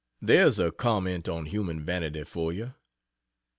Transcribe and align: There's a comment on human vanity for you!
There's 0.19 0.57
a 0.57 0.71
comment 0.71 1.29
on 1.29 1.45
human 1.45 1.79
vanity 1.85 2.23
for 2.23 2.51
you! 2.51 2.73